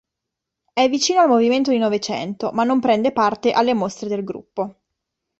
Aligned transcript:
È 0.73 0.89
vicino 0.89 1.19
al 1.21 1.27
movimento 1.27 1.69
di 1.69 1.77
Novecento, 1.77 2.49
ma 2.53 2.63
non 2.63 2.79
prende 2.79 3.11
parte 3.11 3.51
alle 3.51 3.75
mostre 3.75 4.09
del 4.09 4.23
gruppo. 4.23 4.77